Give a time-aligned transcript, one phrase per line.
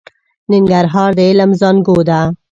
[0.51, 2.19] ننګرهار د علم زانګو ده.